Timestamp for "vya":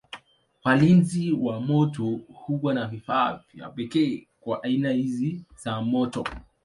3.53-3.69